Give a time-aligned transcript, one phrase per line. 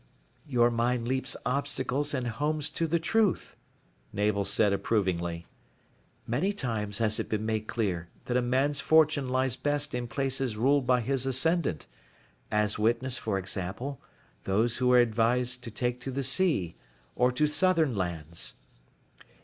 [0.47, 3.55] "Your mind leaps obstacles and homes to the truth,"
[4.11, 5.45] Navel said approvingly.
[6.25, 10.57] "Many times has it been made clear that a man's fortune lies best in places
[10.57, 11.85] ruled by his Ascendant,
[12.49, 14.01] as witness, for example,
[14.45, 16.73] those who are advised to take to the sea,
[17.15, 18.55] or to southern lands...."